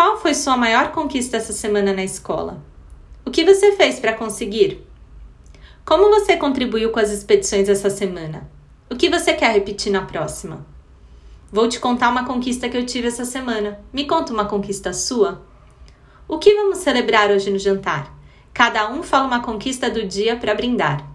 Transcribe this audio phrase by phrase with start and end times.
[0.00, 2.64] qual foi sua maior conquista essa semana na escola?
[3.22, 4.82] O que você fez para conseguir?
[5.84, 8.50] Como você contribuiu com as expedições essa semana?
[8.90, 10.64] O que você quer repetir na próxima?
[11.52, 13.78] Vou te contar uma conquista que eu tive essa semana.
[13.92, 15.42] Me conta uma conquista sua.
[16.26, 18.10] O que vamos celebrar hoje no jantar?
[18.54, 21.09] Cada um fala uma conquista do dia para brindar.